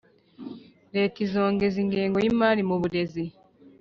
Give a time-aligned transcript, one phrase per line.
[0.95, 3.23] leta izongeza ingengo y'imari mu burezi